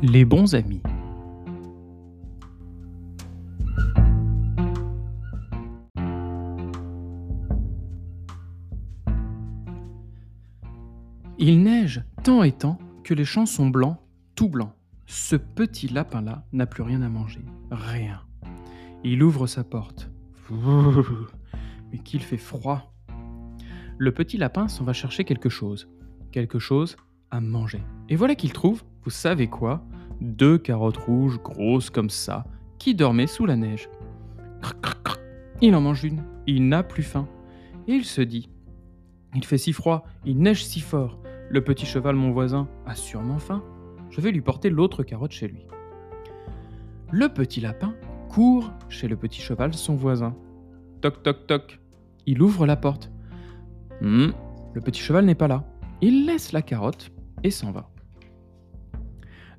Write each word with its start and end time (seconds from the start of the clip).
Les 0.00 0.24
bons 0.24 0.54
amis. 0.54 0.80
Il 11.36 11.62
neige 11.64 12.04
tant 12.22 12.44
et 12.44 12.52
tant 12.52 12.78
que 13.02 13.12
les 13.12 13.24
champs 13.24 13.44
sont 13.44 13.68
blancs, 13.70 13.96
tout 14.36 14.48
blancs. 14.48 14.72
Ce 15.06 15.34
petit 15.34 15.88
lapin-là 15.88 16.44
n'a 16.52 16.66
plus 16.66 16.84
rien 16.84 17.02
à 17.02 17.08
manger. 17.08 17.44
Rien. 17.72 18.20
Il 19.02 19.20
ouvre 19.24 19.48
sa 19.48 19.64
porte. 19.64 20.12
Mais 21.90 21.98
qu'il 21.98 22.22
fait 22.22 22.36
froid. 22.36 22.94
Le 23.98 24.12
petit 24.12 24.36
lapin 24.36 24.68
s'en 24.68 24.84
va 24.84 24.92
chercher 24.92 25.24
quelque 25.24 25.48
chose. 25.48 25.88
Quelque 26.30 26.60
chose 26.60 26.96
Et 28.08 28.16
voilà 28.16 28.34
qu'il 28.34 28.52
trouve, 28.52 28.82
vous 29.04 29.10
savez 29.10 29.48
quoi 29.48 29.82
Deux 30.20 30.58
carottes 30.58 30.96
rouges 30.96 31.38
grosses 31.42 31.90
comme 31.90 32.10
ça, 32.10 32.44
qui 32.78 32.94
dormaient 32.94 33.26
sous 33.26 33.46
la 33.46 33.56
neige. 33.56 33.88
Il 35.60 35.74
en 35.74 35.80
mange 35.80 36.04
une, 36.04 36.22
il 36.46 36.68
n'a 36.68 36.82
plus 36.82 37.02
faim. 37.02 37.28
Et 37.86 37.92
il 37.92 38.04
se 38.04 38.20
dit 38.20 38.48
Il 39.34 39.44
fait 39.44 39.58
si 39.58 39.72
froid, 39.72 40.04
il 40.24 40.38
neige 40.38 40.64
si 40.64 40.80
fort. 40.80 41.18
Le 41.50 41.62
petit 41.62 41.86
cheval, 41.86 42.14
mon 42.14 42.30
voisin, 42.30 42.68
a 42.86 42.94
sûrement 42.94 43.38
faim. 43.38 43.62
Je 44.10 44.20
vais 44.20 44.30
lui 44.30 44.40
porter 44.40 44.70
l'autre 44.70 45.02
carotte 45.02 45.32
chez 45.32 45.48
lui. 45.48 45.66
Le 47.10 47.28
petit 47.28 47.60
lapin 47.60 47.94
court 48.28 48.70
chez 48.88 49.08
le 49.08 49.16
petit 49.16 49.40
cheval, 49.40 49.74
son 49.74 49.96
voisin. 49.96 50.36
Toc 51.00 51.22
toc 51.22 51.46
toc. 51.46 51.80
Il 52.26 52.42
ouvre 52.42 52.66
la 52.66 52.76
porte. 52.76 53.10
Hum, 54.02 54.32
le 54.74 54.80
petit 54.80 55.00
cheval 55.00 55.24
n'est 55.24 55.34
pas 55.34 55.48
là. 55.48 55.64
Il 56.00 56.26
laisse 56.26 56.52
la 56.52 56.62
carotte 56.62 57.10
et 57.42 57.50
s'en 57.50 57.72
va. 57.72 57.90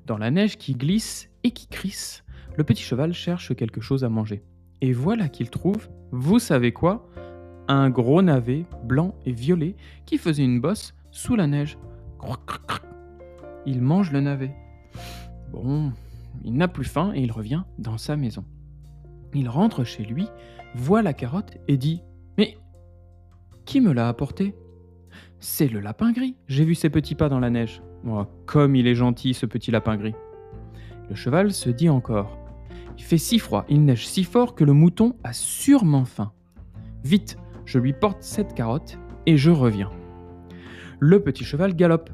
Dans 0.06 0.18
la 0.18 0.30
neige 0.30 0.58
qui 0.58 0.74
glisse 0.74 1.30
et 1.44 1.50
qui 1.50 1.68
crisse, 1.68 2.24
le 2.56 2.64
petit 2.64 2.82
cheval 2.82 3.12
cherche 3.12 3.54
quelque 3.54 3.80
chose 3.80 4.04
à 4.04 4.08
manger. 4.08 4.42
Et 4.80 4.92
voilà 4.92 5.28
qu'il 5.28 5.50
trouve, 5.50 5.88
vous 6.10 6.38
savez 6.38 6.72
quoi 6.72 7.08
Un 7.68 7.90
gros 7.90 8.22
navet 8.22 8.64
blanc 8.84 9.14
et 9.24 9.32
violet 9.32 9.76
qui 10.06 10.18
faisait 10.18 10.44
une 10.44 10.60
bosse 10.60 10.94
sous 11.10 11.36
la 11.36 11.46
neige. 11.46 11.78
Il 13.66 13.82
mange 13.82 14.10
le 14.10 14.20
navet. 14.20 14.54
Bon, 15.52 15.92
il 16.44 16.54
n'a 16.54 16.68
plus 16.68 16.84
faim 16.84 17.12
et 17.14 17.20
il 17.20 17.32
revient 17.32 17.62
dans 17.78 17.98
sa 17.98 18.16
maison. 18.16 18.44
Il 19.34 19.48
rentre 19.48 19.84
chez 19.84 20.04
lui, 20.04 20.26
voit 20.74 21.02
la 21.02 21.12
carotte 21.12 21.56
et 21.68 21.76
dit 21.76 22.02
Mais 22.38 22.58
qui 23.64 23.80
me 23.80 23.92
l'a 23.92 24.08
apporté? 24.08 24.54
C'est 25.40 25.68
le 25.68 25.80
lapin 25.80 26.12
gris. 26.12 26.36
J'ai 26.48 26.64
vu 26.64 26.74
ses 26.74 26.90
petits 26.90 27.14
pas 27.14 27.30
dans 27.30 27.40
la 27.40 27.48
neige. 27.48 27.82
Oh, 28.06 28.26
comme 28.44 28.76
il 28.76 28.86
est 28.86 28.94
gentil, 28.94 29.32
ce 29.32 29.46
petit 29.46 29.70
lapin 29.70 29.96
gris. 29.96 30.14
Le 31.08 31.14
cheval 31.14 31.52
se 31.52 31.70
dit 31.70 31.88
encore 31.88 32.38
Il 32.98 33.02
fait 33.02 33.16
si 33.16 33.38
froid, 33.38 33.64
il 33.70 33.82
neige 33.82 34.06
si 34.06 34.24
fort 34.24 34.54
que 34.54 34.64
le 34.64 34.74
mouton 34.74 35.16
a 35.24 35.32
sûrement 35.32 36.04
faim. 36.04 36.32
Vite, 37.04 37.38
je 37.64 37.78
lui 37.78 37.94
porte 37.94 38.22
cette 38.22 38.52
carotte 38.54 38.98
et 39.24 39.38
je 39.38 39.50
reviens. 39.50 39.90
Le 40.98 41.22
petit 41.22 41.44
cheval 41.44 41.74
galope 41.74 42.10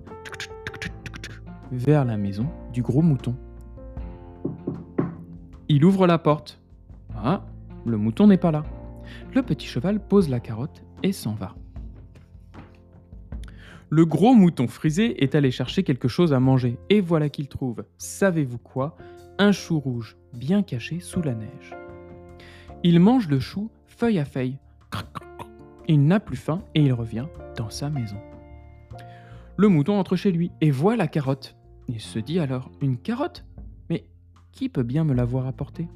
vers 1.73 2.05
la 2.05 2.17
maison 2.17 2.47
du 2.73 2.83
gros 2.83 3.03
mouton. 3.03 3.35
Il 5.69 5.85
ouvre 5.85 6.07
la 6.07 6.19
porte. 6.19 6.61
Ah, 7.17 7.45
le 7.85 7.97
mouton 7.97 8.29
n'est 8.29 8.37
pas 8.37 8.53
là. 8.53 8.63
Le 9.35 9.43
petit 9.43 9.67
cheval 9.67 9.99
pose 9.99 10.29
la 10.29 10.39
carotte 10.39 10.85
et 11.03 11.11
s'en 11.11 11.35
va. 11.35 11.57
Le 13.89 14.05
gros 14.05 14.35
mouton 14.35 14.67
frisé 14.67 15.23
est 15.23 15.37
allé 15.37 15.53
chercher 15.53 15.85
quelque 15.85 16.09
chose 16.09 16.33
à 16.33 16.41
manger, 16.41 16.77
et 16.91 17.01
voilà 17.01 17.29
qu'il 17.29 17.47
trouve, 17.47 17.85
savez-vous 17.99 18.59
quoi? 18.59 18.97
Un 19.39 19.53
chou 19.53 19.79
rouge, 19.79 20.17
bien 20.33 20.63
caché 20.63 20.99
sous 20.99 21.23
la 21.23 21.35
neige. 21.35 21.77
Il 22.83 22.99
mange 22.99 23.29
le 23.29 23.39
chou 23.39 23.71
feuille 23.87 24.19
à 24.19 24.25
feuille. 24.25 24.59
Il 25.89 26.05
n'a 26.05 26.19
plus 26.19 26.37
faim 26.37 26.63
et 26.75 26.83
il 26.83 26.93
revient 26.93 27.27
dans 27.57 27.71
sa 27.71 27.91
maison. 27.91 28.17
Le 29.57 29.69
mouton 29.69 29.99
entre 29.99 30.17
chez 30.17 30.33
lui 30.33 30.51
et 30.61 30.71
voit 30.71 30.97
la 30.97 31.07
carotte. 31.07 31.57
Il 31.89 32.01
se 32.01 32.19
dit 32.19 32.41
alors 32.41 32.71
Une 32.81 32.99
carotte? 32.99 33.45
Mais 33.89 34.05
qui 34.53 34.69
peut 34.69 34.83
bien 34.83 35.05
me 35.05 35.15
l'avoir 35.15 35.47
apportée 35.47 35.87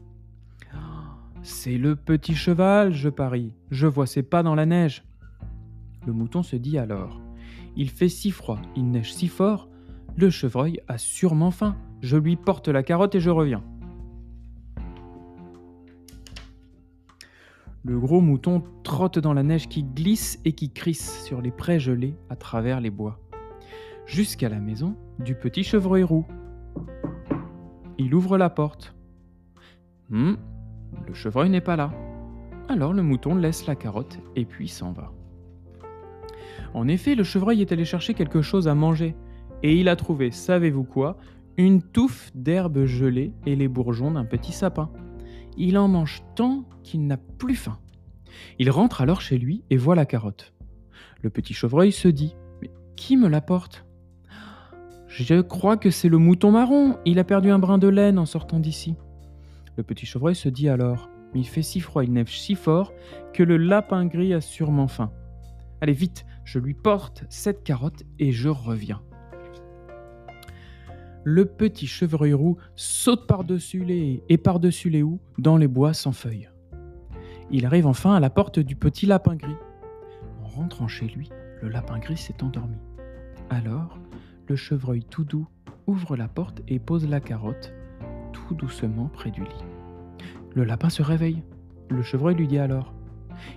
C'est 1.42 1.76
le 1.76 1.96
petit 1.96 2.36
cheval, 2.36 2.92
je 2.92 3.08
parie. 3.08 3.54
Je 3.70 3.86
vois 3.86 4.06
ses 4.06 4.22
pas 4.22 4.42
dans 4.44 4.54
la 4.54 4.66
neige. 4.66 5.04
Le 6.06 6.12
mouton 6.12 6.42
se 6.42 6.56
dit 6.56 6.78
alors 6.78 7.20
il 7.76 7.90
fait 7.90 8.08
si 8.08 8.30
froid, 8.30 8.60
il 8.76 8.90
neige 8.90 9.12
si 9.12 9.28
fort, 9.28 9.68
le 10.16 10.30
chevreuil 10.30 10.80
a 10.88 10.98
sûrement 10.98 11.50
faim. 11.50 11.76
Je 12.00 12.16
lui 12.16 12.36
porte 12.36 12.68
la 12.68 12.82
carotte 12.82 13.14
et 13.14 13.20
je 13.20 13.30
reviens. 13.30 13.62
Le 17.84 17.98
gros 17.98 18.20
mouton 18.20 18.62
trotte 18.84 19.18
dans 19.18 19.32
la 19.32 19.42
neige 19.42 19.68
qui 19.68 19.82
glisse 19.82 20.38
et 20.44 20.52
qui 20.52 20.70
crisse 20.70 21.24
sur 21.24 21.40
les 21.40 21.50
prés 21.50 21.80
gelés 21.80 22.14
à 22.28 22.36
travers 22.36 22.80
les 22.80 22.90
bois, 22.90 23.18
jusqu'à 24.04 24.50
la 24.50 24.60
maison 24.60 24.96
du 25.18 25.34
petit 25.34 25.64
chevreuil 25.64 26.02
roux. 26.02 26.26
Il 27.96 28.14
ouvre 28.14 28.36
la 28.36 28.50
porte. 28.50 28.94
Hum, 30.12 30.36
le 31.06 31.14
chevreuil 31.14 31.48
n'est 31.48 31.60
pas 31.60 31.76
là. 31.76 31.90
Alors 32.68 32.92
le 32.92 33.02
mouton 33.02 33.34
laisse 33.34 33.66
la 33.66 33.76
carotte 33.76 34.18
et 34.36 34.44
puis 34.44 34.68
s'en 34.68 34.92
va. 34.92 35.12
En 36.74 36.88
effet, 36.88 37.14
le 37.14 37.24
chevreuil 37.24 37.60
est 37.60 37.72
allé 37.72 37.84
chercher 37.84 38.14
quelque 38.14 38.42
chose 38.42 38.68
à 38.68 38.74
manger, 38.74 39.14
et 39.62 39.74
il 39.76 39.88
a 39.88 39.96
trouvé, 39.96 40.30
savez-vous 40.30 40.84
quoi, 40.84 41.16
une 41.56 41.82
touffe 41.82 42.30
d'herbe 42.34 42.86
gelée 42.86 43.32
et 43.46 43.56
les 43.56 43.68
bourgeons 43.68 44.12
d'un 44.12 44.24
petit 44.24 44.52
sapin. 44.52 44.90
Il 45.56 45.76
en 45.76 45.88
mange 45.88 46.22
tant 46.36 46.64
qu'il 46.82 47.06
n'a 47.06 47.16
plus 47.16 47.56
faim. 47.56 47.78
Il 48.58 48.70
rentre 48.70 49.00
alors 49.00 49.20
chez 49.20 49.36
lui 49.36 49.62
et 49.70 49.76
voit 49.76 49.94
la 49.94 50.06
carotte. 50.06 50.54
Le 51.22 51.30
petit 51.30 51.52
chevreuil 51.52 51.92
se 51.92 52.08
dit 52.08 52.34
Mais 52.62 52.70
qui 52.96 53.16
me 53.16 53.28
l'apporte 53.28 53.84
Je 55.06 55.40
crois 55.40 55.76
que 55.76 55.90
c'est 55.90 56.08
le 56.08 56.18
mouton 56.18 56.52
marron. 56.52 56.96
Il 57.04 57.18
a 57.18 57.24
perdu 57.24 57.50
un 57.50 57.58
brin 57.58 57.78
de 57.78 57.88
laine 57.88 58.18
en 58.18 58.26
sortant 58.26 58.60
d'ici. 58.60 58.94
Le 59.76 59.82
petit 59.82 60.06
chevreuil 60.06 60.34
se 60.34 60.48
dit 60.48 60.68
alors 60.68 61.10
Il 61.34 61.46
fait 61.46 61.62
si 61.62 61.80
froid, 61.80 62.04
il 62.04 62.12
neige 62.12 62.40
si 62.40 62.54
fort 62.54 62.92
que 63.34 63.42
le 63.42 63.56
lapin 63.56 64.06
gris 64.06 64.32
a 64.32 64.40
sûrement 64.40 64.88
faim. 64.88 65.12
Allez 65.80 65.92
vite, 65.92 66.26
je 66.44 66.58
lui 66.58 66.74
porte 66.74 67.24
cette 67.28 67.64
carotte 67.64 68.02
et 68.18 68.32
je 68.32 68.48
reviens. 68.48 69.02
Le 71.24 71.44
petit 71.44 71.86
chevreuil 71.86 72.32
roux 72.32 72.56
saute 72.76 73.26
par-dessus 73.26 73.84
les 73.84 74.22
et 74.28 74.38
par-dessus 74.38 74.90
les 74.90 75.02
houes 75.02 75.20
dans 75.38 75.56
les 75.56 75.68
bois 75.68 75.92
sans 75.92 76.12
feuilles. 76.12 76.48
Il 77.50 77.66
arrive 77.66 77.86
enfin 77.86 78.14
à 78.14 78.20
la 78.20 78.30
porte 78.30 78.58
du 78.58 78.76
petit 78.76 79.06
lapin 79.06 79.36
gris. 79.36 79.56
En 80.42 80.48
rentrant 80.48 80.88
chez 80.88 81.06
lui, 81.06 81.30
le 81.62 81.68
lapin 81.68 81.98
gris 81.98 82.16
s'est 82.16 82.42
endormi. 82.42 82.78
Alors, 83.50 83.98
le 84.48 84.56
chevreuil 84.56 85.04
tout 85.04 85.24
doux 85.24 85.46
ouvre 85.86 86.16
la 86.16 86.28
porte 86.28 86.62
et 86.68 86.78
pose 86.78 87.08
la 87.08 87.20
carotte 87.20 87.72
tout 88.32 88.54
doucement 88.54 89.10
près 89.12 89.30
du 89.30 89.42
lit. 89.42 89.64
Le 90.54 90.64
lapin 90.64 90.90
se 90.90 91.02
réveille. 91.02 91.42
Le 91.88 92.02
chevreuil 92.02 92.36
lui 92.36 92.48
dit 92.48 92.58
alors 92.58 92.94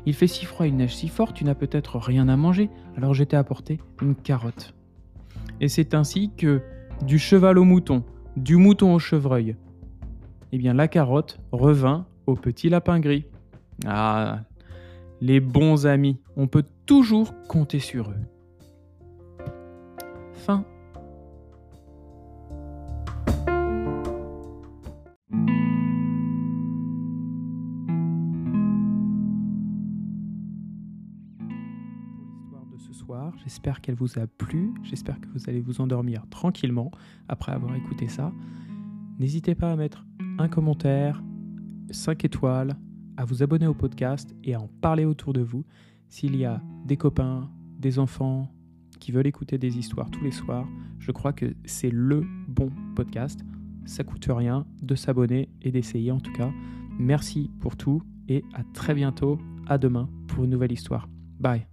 il 0.06 0.14
fait 0.14 0.28
si 0.28 0.46
froid, 0.46 0.68
il 0.68 0.76
neige 0.76 0.96
si 0.96 1.08
fort, 1.08 1.34
tu 1.34 1.44
n'as 1.44 1.56
peut-être 1.56 1.98
rien 1.98 2.28
à 2.30 2.36
manger, 2.36 2.70
alors 2.98 3.14
je 3.14 3.24
t'ai 3.24 3.36
apporté 3.36 3.80
une 4.02 4.16
carotte. 4.16 4.74
Et 5.62 5.68
c'est 5.68 5.94
ainsi 5.94 6.32
que, 6.36 6.62
du 7.06 7.20
cheval 7.20 7.58
au 7.58 7.64
mouton, 7.64 8.04
du 8.38 8.56
mouton 8.56 8.94
au 8.94 9.00
chevreuil, 9.00 9.56
eh 10.52 10.58
bien 10.58 10.74
la 10.74 10.88
carotte 10.88 11.40
revint 11.52 12.06
au 12.28 12.36
petit 12.36 12.70
lapin 12.70 13.00
gris. 13.00 13.26
Ah, 13.86 14.42
les 15.22 15.40
bons 15.40 15.88
amis, 15.88 16.20
on 16.36 16.48
peut 16.48 16.66
toujours 16.86 17.34
compter 17.48 17.80
sur 17.80 18.12
eux. 18.12 19.46
Fin. 20.34 20.66
Soir. 32.94 33.34
J'espère 33.44 33.82
qu'elle 33.82 33.96
vous 33.96 34.18
a 34.18 34.28
plu. 34.28 34.74
J'espère 34.84 35.20
que 35.20 35.28
vous 35.34 35.50
allez 35.50 35.62
vous 35.62 35.82
endormir 35.82 36.26
tranquillement 36.30 36.92
après 37.28 37.52
avoir 37.52 37.76
écouté 37.76 38.08
ça. 38.08 38.32
N'hésitez 39.20 39.56
pas 39.56 39.72
à 39.72 39.76
mettre 39.76 40.06
un 40.40 40.48
commentaire, 40.48 41.24
5 41.92 42.24
étoiles, 42.26 42.78
à 43.18 43.26
vous 43.26 43.44
abonner 43.44 43.68
au 43.68 43.74
podcast 43.74 44.36
et 44.44 44.54
à 44.54 44.62
en 44.62 44.68
parler 44.82 45.06
autour 45.06 45.34
de 45.34 45.42
vous. 45.42 45.66
S'il 46.10 46.36
y 46.36 46.46
a 46.46 46.62
des 46.86 46.98
copains, 46.98 47.50
des 47.78 48.00
enfants 48.00 48.52
qui 49.00 49.12
veulent 49.12 49.28
écouter 49.28 49.58
des 49.58 49.78
histoires 49.78 50.10
tous 50.10 50.24
les 50.24 50.32
soirs, 50.32 50.68
je 51.00 51.12
crois 51.12 51.34
que 51.34 51.54
c'est 51.66 51.92
le 51.92 52.26
bon 52.48 52.72
podcast. 52.96 53.44
Ça 53.86 54.04
coûte 54.04 54.28
rien 54.30 54.66
de 54.82 54.96
s'abonner 54.96 55.50
et 55.62 55.72
d'essayer 55.72 56.12
en 56.12 56.20
tout 56.20 56.32
cas. 56.32 56.52
Merci 56.98 57.52
pour 57.60 57.76
tout 57.76 58.02
et 58.28 58.44
à 58.54 58.64
très 58.74 58.94
bientôt. 58.94 59.40
À 59.66 59.78
demain 59.78 60.10
pour 60.28 60.44
une 60.44 60.50
nouvelle 60.50 60.74
histoire. 60.74 61.08
Bye. 61.40 61.73